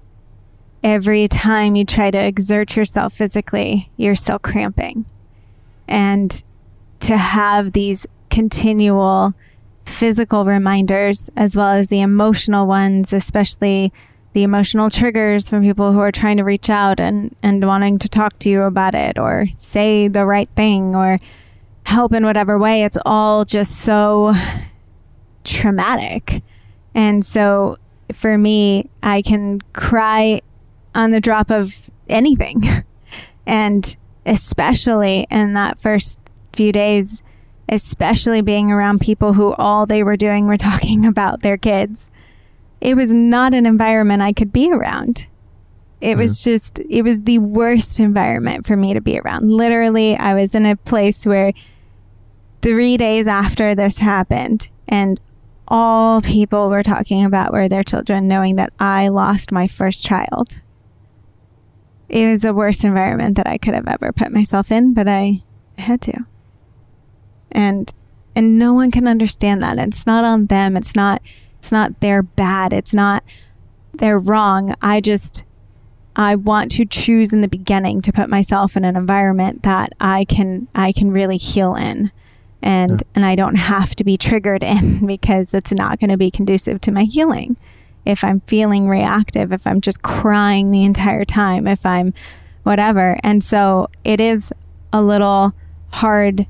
[0.84, 5.05] every time you try to exert yourself physically, you're still cramping.
[5.88, 6.43] And
[6.99, 9.34] to have these continual
[9.86, 13.91] physical reminders as well as the emotional ones, especially
[14.33, 18.07] the emotional triggers from people who are trying to reach out and, and wanting to
[18.07, 21.19] talk to you about it or say the right thing or
[21.85, 22.83] help in whatever way.
[22.83, 24.33] It's all just so
[25.43, 26.43] traumatic.
[26.93, 27.77] And so
[28.13, 30.41] for me, I can cry
[30.93, 32.63] on the drop of anything.
[33.45, 36.19] And especially in that first
[36.53, 37.23] few days,
[37.67, 42.11] especially being around people who all they were doing were talking about their kids
[42.81, 45.27] it was not an environment I could be around.
[46.01, 46.45] It was mm.
[46.45, 49.51] just, it was the worst environment for me to be around.
[49.51, 51.51] Literally, I was in a place where
[52.61, 55.19] three days after this happened, and
[55.67, 60.59] all people were talking about were their children, knowing that I lost my first child.
[62.07, 65.43] It was the worst environment that I could have ever put myself in, but I
[65.77, 66.25] had to.
[67.51, 67.91] And
[68.35, 69.77] and no one can understand that.
[69.77, 70.77] It's not on them.
[70.77, 71.21] It's not
[71.60, 72.74] it's not they're bad.
[72.74, 73.24] It's not
[73.93, 74.74] they're wrong.
[74.82, 75.43] I just
[76.15, 80.26] I want to choose in the beginning to put myself in an environment that I
[80.26, 82.12] can I can really heal in.
[82.62, 82.98] And Yeah.
[83.15, 86.82] and I don't have to be triggered in because it's not going to be conducive
[86.82, 87.58] to my healing.
[88.06, 92.13] If I'm feeling reactive, if I'm just crying the entire time, if I'm
[92.63, 93.17] whatever.
[93.24, 94.52] And so it is
[94.91, 95.54] a little
[95.91, 96.48] hard,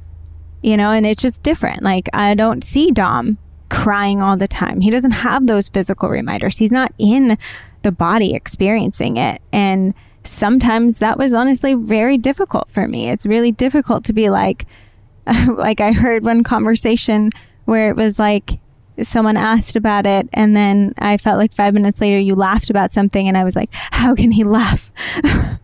[0.62, 1.82] you know, and it's just different.
[1.84, 3.38] Like I don't see Dom
[3.70, 4.82] crying all the time.
[4.82, 6.58] He doesn't have those physical reminders.
[6.58, 7.38] He's not in
[7.82, 9.42] the body experiencing it.
[9.52, 13.10] And sometimes that was honestly very difficult for me.
[13.10, 14.66] It's really difficult to be like,
[15.48, 17.32] like I heard one conversation
[17.66, 18.60] where it was like
[19.02, 22.92] someone asked about it and then I felt like 5 minutes later you laughed about
[22.92, 24.92] something and I was like, how can he laugh?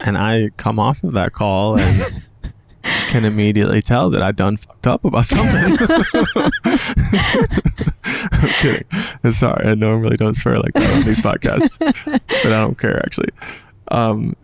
[0.00, 2.26] And I come off of that call and
[3.10, 5.76] can immediately tell that I done fucked up about something.
[8.04, 8.86] I'm kidding.
[9.30, 13.30] Sorry, I normally don't swear like that on these podcasts, but I don't care actually.
[13.88, 14.36] Um,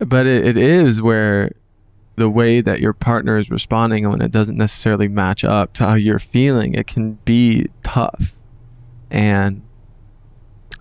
[0.00, 1.52] but it, it is where
[2.16, 5.94] the way that your partner is responding when it doesn't necessarily match up to how
[5.94, 8.36] you're feeling, it can be tough.
[9.10, 9.62] And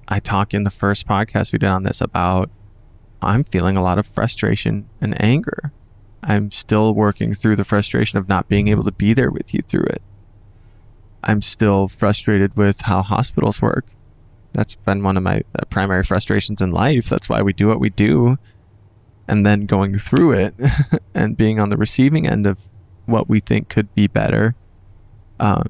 [0.08, 2.50] I talk in the first podcast we did on this about
[3.22, 5.72] I'm feeling a lot of frustration and anger.
[6.24, 9.62] I'm still working through the frustration of not being able to be there with you
[9.62, 10.02] through it.
[11.24, 13.86] I'm still frustrated with how hospitals work.
[14.54, 17.08] That's been one of my uh, primary frustrations in life.
[17.08, 18.38] That's why we do what we do.
[19.28, 20.56] And then going through it
[21.14, 22.72] and being on the receiving end of
[23.06, 24.56] what we think could be better.
[25.40, 25.70] Um,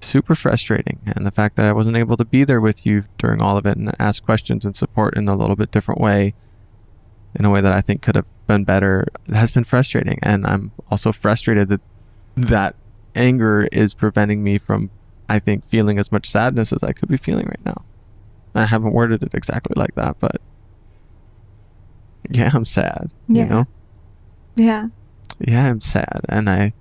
[0.00, 1.00] super frustrating.
[1.06, 3.66] And the fact that I wasn't able to be there with you during all of
[3.66, 6.34] it and ask questions and support in a little bit different way,
[7.34, 10.18] in a way that I think could have been better, has been frustrating.
[10.22, 11.80] And I'm also frustrated that
[12.36, 12.76] that
[13.14, 14.90] anger is preventing me from,
[15.28, 17.84] I think, feeling as much sadness as I could be feeling right now.
[18.54, 20.40] I haven't worded it exactly like that, but
[22.30, 23.10] yeah, I'm sad.
[23.28, 23.42] Yeah.
[23.42, 23.66] You know?
[24.56, 24.88] yeah.
[25.38, 26.72] yeah i'm sad and i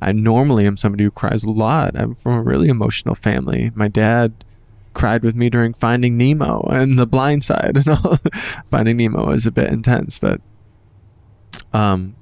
[0.00, 3.88] i normally am somebody who cries a lot i'm from a really emotional family my
[3.88, 4.44] dad
[4.98, 8.16] cried with me during finding nemo and the blind side and all
[8.66, 10.40] finding nemo is a bit intense but
[11.72, 12.16] Um,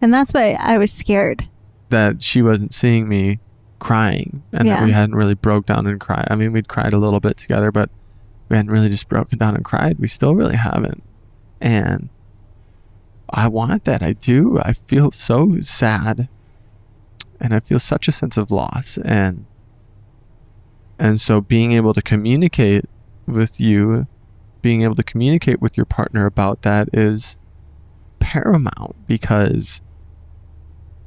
[0.00, 1.44] And that's why I was scared.
[1.90, 3.38] that she wasn't seeing me
[3.80, 6.26] crying and that we hadn't really broke down and cried.
[6.30, 7.90] I mean, we'd cried a little bit together, but
[8.48, 9.98] we hadn't really just broken down and cried.
[9.98, 11.02] We still really haven't.
[11.60, 12.08] And
[13.28, 14.02] I want that.
[14.02, 14.58] I do.
[14.62, 16.28] I feel so sad.
[17.40, 19.44] And I feel such a sense of loss and
[21.02, 22.84] and so being able to communicate
[23.26, 24.06] with you,
[24.62, 27.36] being able to communicate with your partner about that is
[28.20, 29.82] paramount because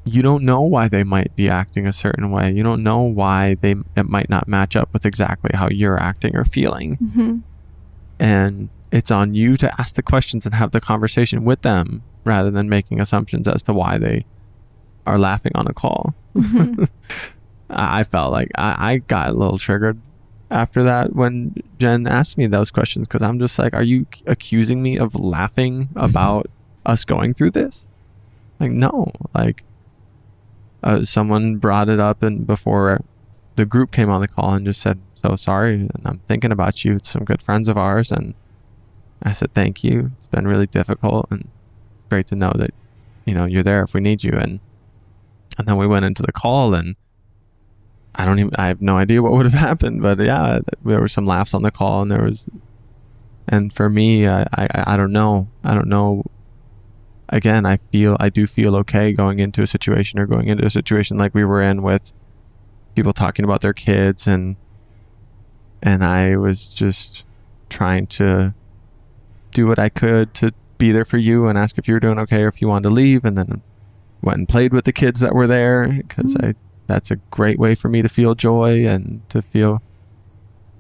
[0.04, 2.52] you don't know why they might be acting a certain way.
[2.52, 6.36] You don't know why they it might not match up with exactly how you're acting
[6.36, 6.96] or feeling.
[6.96, 7.38] hmm
[8.20, 12.52] And it's on you to ask the questions and have the conversation with them rather
[12.52, 14.26] than making assumptions as to why they
[15.08, 16.14] are laughing on a call.
[16.36, 16.90] Mhm.
[17.70, 20.00] I felt like I, I got a little triggered
[20.52, 24.82] after that when Jen asked me those questions because I'm just like, are you accusing
[24.82, 26.48] me of laughing about
[26.86, 27.88] us going through this?
[28.60, 29.12] Like, no.
[29.34, 29.64] Like,
[30.84, 33.02] uh, someone brought it up and before
[33.56, 35.74] the group came on the call and just said, so sorry.
[35.74, 36.96] And I'm thinking about you.
[36.96, 38.12] It's some good friends of ours.
[38.12, 38.36] And
[39.24, 40.12] I said, thank you.
[40.18, 41.50] It's been really difficult and
[42.10, 42.72] great to know that,
[43.26, 44.34] you know, you're there if we need you.
[44.34, 44.60] And,
[45.58, 46.96] and then we went into the call and
[48.18, 51.08] I don't even, I have no idea what would have happened, but yeah, there were
[51.08, 52.50] some laughs on the call and there was,
[53.48, 55.50] and for me, I, I, I don't know.
[55.64, 56.24] I don't know.
[57.30, 60.70] Again, I feel, I do feel okay going into a situation or going into a
[60.70, 62.14] situation like we were in with
[62.96, 64.56] people talking about their kids and,
[65.82, 67.26] and I was just
[67.70, 68.54] trying to
[69.52, 72.20] do what I could to be there for you and ask if you were doing
[72.20, 73.62] okay or if you wanted to leave and then
[74.22, 76.50] went and played with the kids that were there because Mm.
[76.50, 76.56] I
[76.88, 79.82] that's a great way for me to feel joy and to feel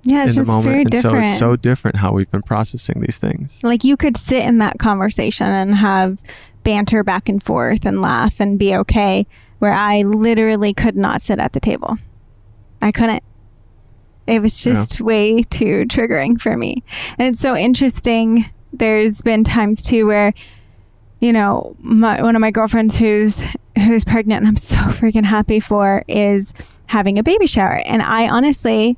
[0.03, 0.65] Yeah, it's in the just moment.
[0.65, 1.25] very and different.
[1.25, 3.59] so it's so different how we've been processing these things.
[3.63, 6.19] like you could sit in that conversation and have
[6.63, 9.25] banter back and forth and laugh and be okay
[9.59, 11.95] where i literally could not sit at the table
[12.81, 13.21] i couldn't
[14.27, 14.73] it was Yeah.
[14.73, 16.83] just way too triggering for me
[17.19, 20.33] and it's so interesting there's been times too where
[21.19, 23.43] you know my, one of my girlfriends who's
[23.77, 26.53] who's pregnant and i'm so freaking happy for is
[26.87, 28.97] having a baby shower and i honestly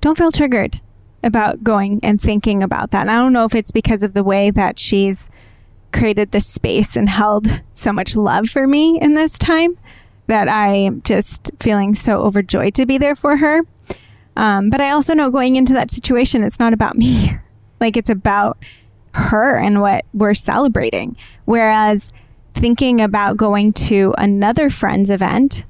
[0.00, 0.80] don't feel triggered
[1.22, 3.02] about going and thinking about that.
[3.02, 5.28] And I don't know if it's because of the way that she's
[5.92, 9.78] created this space and held so much love for me in this time
[10.26, 13.62] that I'm just feeling so overjoyed to be there for her.
[14.36, 17.32] Um, but I also know going into that situation, it's not about me.
[17.80, 18.58] like it's about
[19.14, 21.16] her and what we're celebrating.
[21.44, 22.12] Whereas
[22.54, 25.64] thinking about going to another friend's event,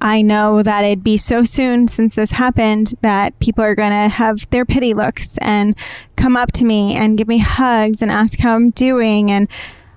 [0.00, 4.08] I know that it'd be so soon since this happened that people are going to
[4.08, 5.76] have their pity looks and
[6.16, 9.30] come up to me and give me hugs and ask how I'm doing.
[9.30, 9.48] And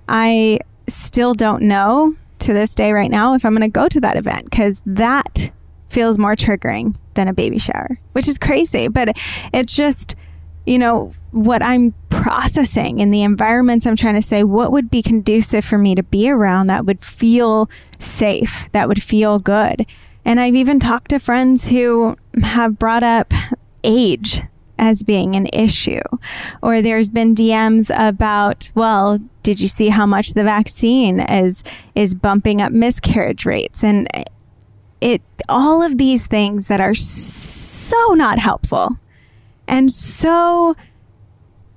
[0.08, 4.00] I still don't know to this day right now if I'm going to go to
[4.02, 5.52] that event because that
[5.90, 8.88] feels more triggering than a baby shower, which is crazy.
[8.88, 9.18] But
[9.54, 10.16] it's just,
[10.65, 15.02] you know, what I'm processing in the environments I'm trying to say, what would be
[15.02, 17.69] conducive for me to be around that would feel
[18.00, 19.86] safe, that would feel good.
[20.26, 23.34] And I've even talked to friends who have brought up
[23.84, 24.41] age
[24.78, 26.02] as being an issue.
[26.62, 31.63] Or there's been DMs about, well, did you see how much the vaccine is
[31.95, 34.08] is bumping up miscarriage rates and
[35.02, 38.98] it all of these things that are so not helpful
[39.70, 40.76] and so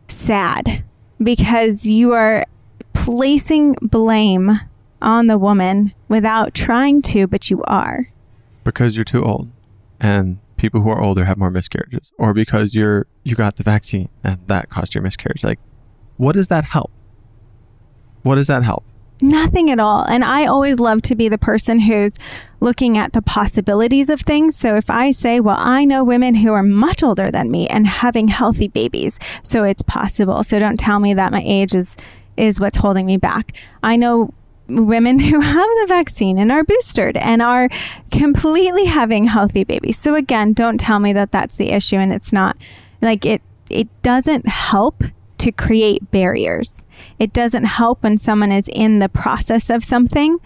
[0.09, 0.83] sad
[1.23, 2.45] because you are
[2.95, 4.51] placing blame
[5.01, 8.09] on the woman without trying to, but you are.
[8.65, 9.51] Because you're too old
[10.01, 14.09] and people who are older have more miscarriages or because you're you got the vaccine
[14.23, 15.45] and that caused your miscarriage.
[15.45, 15.59] Like
[16.17, 16.91] what does that help?
[18.23, 18.85] What does that help?
[19.21, 20.05] Nothing at all.
[20.05, 22.17] And I always love to be the person who's
[22.63, 24.57] looking at the possibilities of things.
[24.57, 27.87] So if I say, well, I know women who are much older than me and
[27.87, 30.45] having healthy babies, so it's possible.
[30.45, 31.97] So don't tell me that my age is
[32.37, 33.53] is what's holding me back.
[33.83, 34.33] I know
[34.69, 37.69] women who have the vaccine and are boosted and are
[38.11, 39.99] completely having healthy babies.
[39.99, 42.57] So again, don't tell me that that's the issue and it's not.
[43.03, 45.03] Like it it doesn't help
[45.39, 46.85] to create barriers.
[47.19, 50.39] It doesn't help when someone is in the process of something.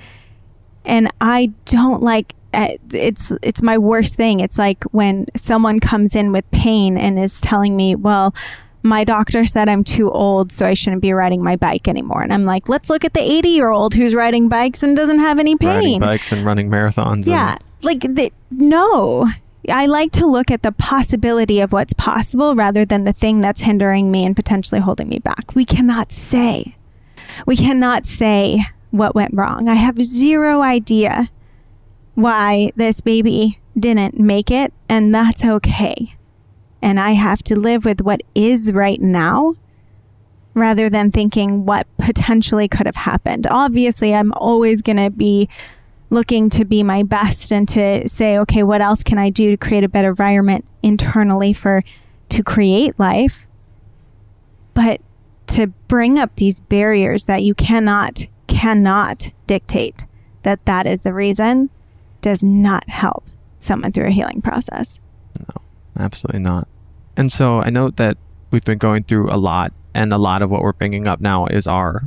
[0.87, 4.41] And I don't like uh, it's it's my worst thing.
[4.41, 8.35] It's like when someone comes in with pain and is telling me, "Well,
[8.83, 12.33] my doctor said I'm too old, so I shouldn't be riding my bike anymore." And
[12.33, 15.83] I'm like, "Let's look at the 80-year-old who's riding bikes and doesn't have any Riding
[15.83, 17.27] pain." bikes and running marathons.
[17.27, 19.29] Yeah, like the, no.
[19.69, 23.61] I like to look at the possibility of what's possible rather than the thing that's
[23.61, 25.57] hindering me and potentially holding me back.
[25.57, 26.77] We cannot say
[27.47, 28.61] We cannot say
[28.91, 29.69] what went wrong.
[29.69, 31.31] I have zero idea
[32.15, 36.17] why this baby didn't make it, and that's okay.
[36.81, 39.55] And I have to live with what is right now
[40.55, 43.47] rather than thinking what potentially could have happened.
[43.51, 45.49] Obviously, I'm always going to be
[46.09, 49.57] looking to be my best and to say, okay, what else can I do to
[49.57, 51.83] create a better environment internally for
[52.31, 53.47] to create life?
[54.73, 55.01] But
[55.49, 58.27] to bring up these barriers that you cannot
[58.57, 60.07] cannot dictate
[60.43, 61.69] that that is the reason
[62.23, 63.25] does not help
[63.61, 64.99] someone through a healing process.
[65.41, 65.63] No,
[65.99, 66.67] absolutely not.
[67.17, 68.17] And so I know that
[68.51, 71.47] we've been going through a lot, and a lot of what we're bringing up now
[71.47, 72.05] is our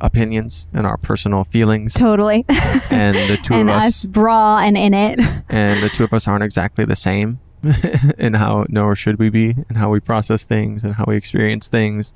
[0.00, 1.94] opinions and our personal feelings.
[1.94, 2.44] Totally.
[2.90, 5.20] And the two and of us, us raw and in it.
[5.48, 7.38] and the two of us aren't exactly the same
[8.18, 11.68] in how, nor should we be, and how we process things and how we experience
[11.68, 12.12] things.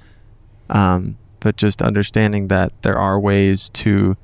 [0.68, 1.16] Um,
[1.47, 4.16] but just understanding that there are ways to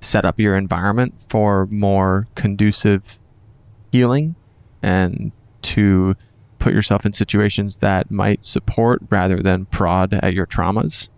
[0.00, 3.18] set up your environment for more conducive
[3.90, 4.34] healing
[4.82, 6.14] and to
[6.58, 11.10] put yourself in situations that might support rather than prod at your traumas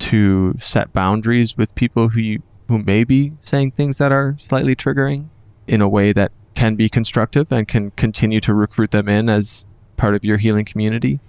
[0.00, 4.74] to set boundaries with people who you, who may be saying things that are slightly
[4.74, 5.28] triggering
[5.68, 9.66] in a way that can be constructive and can continue to recruit them in as
[9.96, 11.20] part of your healing community.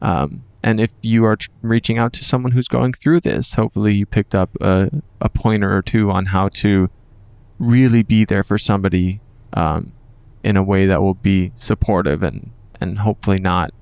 [0.00, 4.06] Um, and if you are reaching out to someone who's going through this, hopefully you
[4.06, 4.90] picked up a,
[5.20, 6.88] a pointer or two on how to
[7.58, 9.20] really be there for somebody
[9.52, 9.92] um,
[10.42, 12.50] in a way that will be supportive and,
[12.80, 13.72] and hopefully not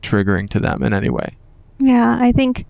[0.00, 1.36] triggering to them in any way.
[1.78, 2.64] Yeah, I think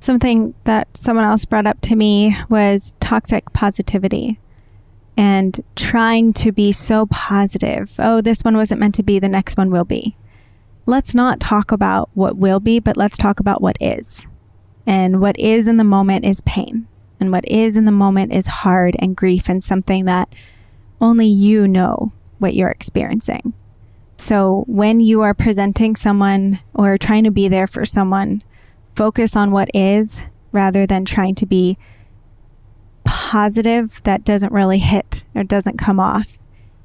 [0.00, 4.38] something that someone else brought up to me was toxic positivity
[5.16, 7.94] and trying to be so positive.
[7.98, 10.18] Oh, this one wasn't meant to be, the next one will be.
[10.90, 14.26] Let's not talk about what will be, but let's talk about what is.
[14.84, 16.88] And what is in the moment is pain.
[17.20, 20.34] And what is in the moment is hard and grief and something that
[21.00, 23.54] only you know what you're experiencing.
[24.16, 28.42] So when you are presenting someone or trying to be there for someone,
[28.96, 31.78] focus on what is rather than trying to be
[33.04, 36.39] positive that doesn't really hit or doesn't come off.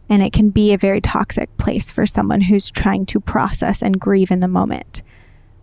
[0.09, 3.99] And it can be a very toxic place for someone who's trying to process and
[3.99, 5.01] grieve in the moment.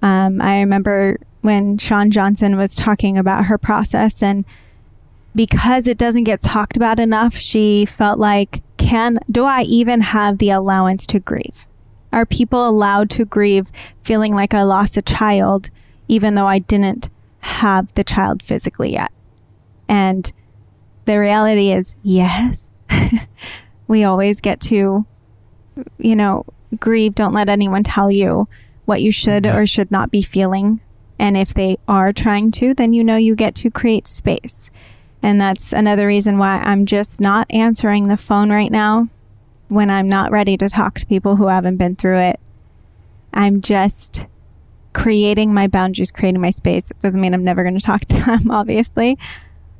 [0.03, 4.45] Um, I remember when Shawn Johnson was talking about her process, and
[5.34, 10.38] because it doesn't get talked about enough, she felt like, can do I even have
[10.38, 11.66] the allowance to grieve?
[12.12, 13.70] Are people allowed to grieve
[14.03, 15.70] feeling like I lost a child,
[16.09, 17.09] even though I didn't
[17.40, 19.11] have the child physically yet?
[19.88, 20.30] And
[21.05, 22.70] the reality is, yes,
[23.93, 25.07] we always get to,
[25.99, 26.47] you know,
[26.80, 27.14] grieve.
[27.14, 28.49] Don't let anyone tell you
[28.86, 30.80] what you should or should not be feeling.
[31.18, 34.70] And if they are trying to, then you know you get to create space.
[35.22, 39.09] And that's another reason why I'm just not answering the phone right now
[39.68, 42.40] when I'm not ready to talk to people who haven't been through it.
[43.34, 44.24] I'm just
[44.95, 46.90] creating my boundaries, creating my space.
[46.90, 49.18] It doesn't mean I'm never going to talk to them, obviously.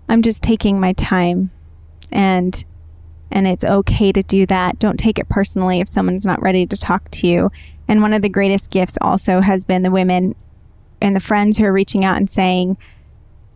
[0.08, 1.50] I'm just taking my time
[2.10, 2.62] and
[3.33, 4.78] and it's okay to do that.
[4.78, 7.51] Don't take it personally if someone's not ready to talk to you.
[7.89, 10.35] And one of the greatest gifts also has been the women
[11.01, 12.76] and the friends who are reaching out and saying,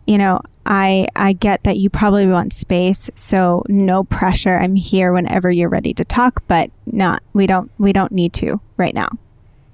[0.05, 4.57] you know, I I get that you probably want space, so no pressure.
[4.57, 8.59] I'm here whenever you're ready to talk, but not we don't we don't need to
[8.75, 9.09] right now.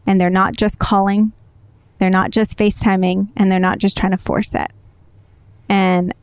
[0.05, 1.31] And they're not just calling,
[1.97, 4.69] they're not just FaceTiming, and they're not just trying to force it.
[5.69, 6.13] And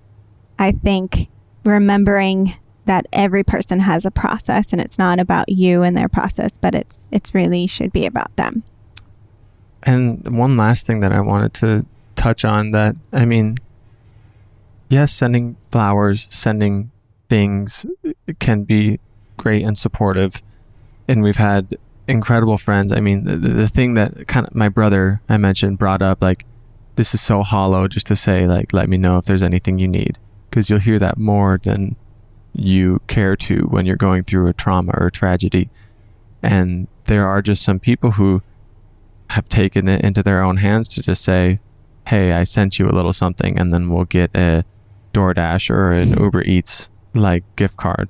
[0.58, 1.28] I think
[1.64, 2.54] remembering
[2.86, 6.74] that every person has a process and it's not about you and their process, but
[6.74, 8.62] it's it's really should be about them.
[9.82, 13.56] And one last thing that I wanted to touch on that I mean,
[14.88, 16.90] yes, sending flowers, sending
[17.28, 17.86] things
[18.40, 18.98] can be
[19.36, 20.42] great and supportive.
[21.08, 22.92] And we've had incredible friends.
[22.92, 26.44] I mean, the, the thing that kind of my brother I mentioned brought up, like,
[26.96, 29.88] this is so hollow just to say, like, let me know if there's anything you
[29.88, 30.18] need.
[30.50, 31.96] Because you'll hear that more than
[32.52, 35.70] you care to when you're going through a trauma or a tragedy.
[36.42, 38.42] And there are just some people who
[39.30, 41.60] have taken it into their own hands to just say,
[42.06, 44.64] hey, I sent you a little something, and then we'll get a
[45.12, 48.08] DoorDash or an Uber Eats like gift card,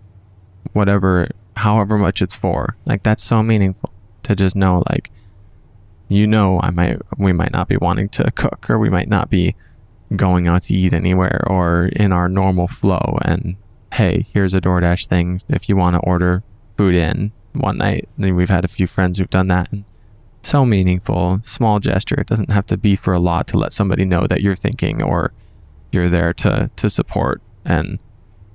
[0.72, 2.76] whatever, however much it's for.
[2.86, 5.10] Like that's so meaningful to just know, like,
[6.08, 9.28] you know, I might, we might not be wanting to cook, or we might not
[9.28, 9.54] be
[10.16, 13.18] going out to eat anywhere, or in our normal flow.
[13.22, 13.56] And
[13.92, 16.42] hey, here's a DoorDash thing if you want to order
[16.76, 18.08] food in one night.
[18.16, 19.70] And we've had a few friends who've done that.
[19.72, 19.84] And
[20.42, 22.20] so meaningful, small gesture.
[22.20, 25.02] It doesn't have to be for a lot to let somebody know that you're thinking
[25.02, 25.32] or
[25.92, 27.98] you're there to to support and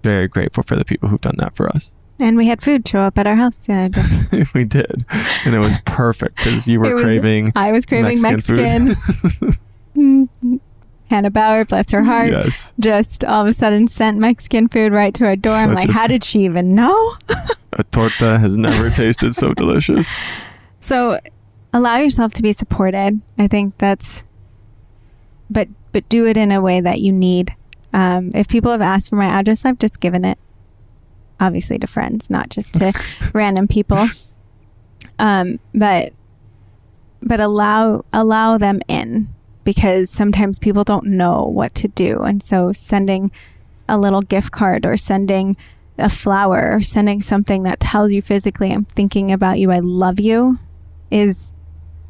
[0.04, 1.94] very grateful for the people who've done that for us.
[2.20, 4.46] And we had food show up at our house the other day.
[4.56, 5.04] we did,
[5.44, 7.52] and it was perfect because you were was- craving.
[7.56, 9.58] I was craving Mexican Mexican.
[11.10, 15.14] Hannah Bauer, bless her heart, yes, just all of a sudden sent Mexican food right
[15.14, 15.54] to our door.
[15.54, 17.16] I'm like, how did she even know?
[17.74, 20.20] a torta has never tasted so delicious.
[20.80, 21.20] So
[21.74, 23.22] allow yourself to be supported.
[23.38, 24.24] I think that's,
[25.50, 27.56] but but do it in a way that you need.
[27.94, 30.38] Um, if people have asked for my address, I've just given it,
[31.40, 32.94] obviously to friends, not just to
[33.34, 34.08] random people.
[35.20, 36.14] Um, but
[37.22, 39.28] but allow allow them in
[39.66, 43.32] because sometimes people don't know what to do, and so sending
[43.90, 45.58] a little gift card or sending
[45.98, 50.20] a flower or sending something that tells you physically, "I'm thinking about you, I love
[50.20, 50.60] you,"
[51.12, 51.52] is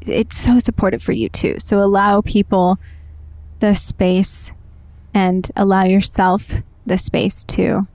[0.02, 1.56] it's so supportive for you too.
[1.58, 2.78] So allow people
[3.58, 4.50] the space
[5.12, 6.54] and allow yourself
[6.84, 7.86] the space to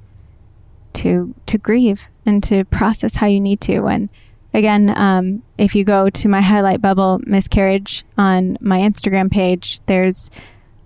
[0.93, 4.09] to to grieve and to process how you need to and
[4.53, 10.29] again um, if you go to my highlight bubble miscarriage on my instagram page there's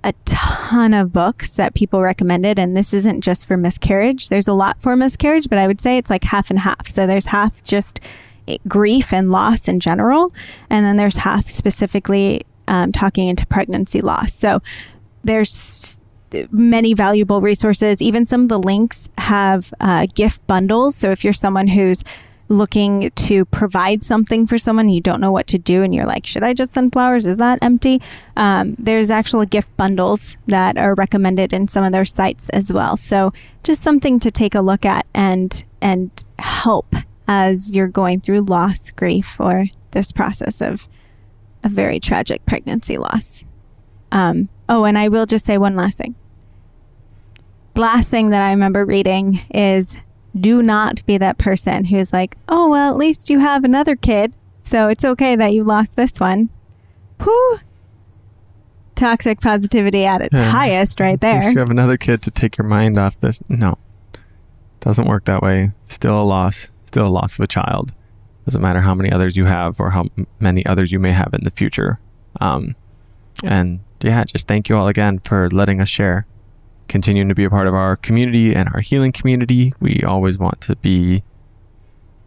[0.05, 4.29] a ton of books that people recommended and this isn't just for miscarriage.
[4.29, 6.87] There's a lot for miscarriage but i would say it's like half and half.
[6.87, 7.99] So there's half just
[8.47, 10.31] eh, grief and loss in general
[10.69, 14.35] and then there's half specifically um, talking into pregnancy loss.
[14.35, 14.61] So
[15.23, 15.99] there's
[16.51, 17.99] many valuable resources.
[17.99, 20.95] Even some of the links have uh, gift bundles.
[20.95, 22.03] So if you're someone who's
[22.47, 26.27] looking to provide something for someone you don't know what to do and you're like
[26.27, 27.25] should i just send flowers?
[27.25, 28.01] Is that empty?
[28.37, 32.97] Um, there's actual gift bundles that are recommended in some of their sites as well.
[32.97, 33.33] So
[33.63, 36.95] just something to take a look at and and help
[37.27, 40.87] as you're going through loss grief or this process of
[41.63, 43.43] a very tragic pregnancy loss.
[44.11, 46.15] Um, oh and i will just say one last thing.
[47.75, 49.97] Last thing that i remember reading is
[50.39, 54.35] do not be that person who's like, oh, well, at least you have another kid.
[54.63, 56.49] So it's okay that you lost this one.
[57.23, 57.59] Whew.
[58.95, 60.49] Toxic positivity at its Yeah.
[60.49, 61.35] highest right there.
[61.37, 63.41] At least you have another kid to take your mind off this.
[63.49, 63.77] No,
[64.79, 65.69] doesn't work that way.
[65.85, 66.69] Still a loss.
[66.85, 67.91] Still a loss of a child.
[68.45, 70.05] Doesn't matter how many others you have or how
[70.39, 71.99] many others you may have in the future.
[72.39, 72.75] Um,
[73.43, 76.25] and yeah, just thank you all again for letting us share,
[76.87, 79.73] continuing to be a part of our community and our healing community.
[79.79, 81.23] We always want to be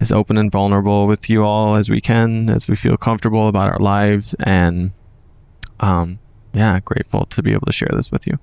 [0.01, 3.71] as open and vulnerable with you all as we can, as we feel comfortable about
[3.71, 4.93] our lives, and
[5.81, 6.19] um,
[6.53, 8.39] yeah, grateful to be able to share this with you.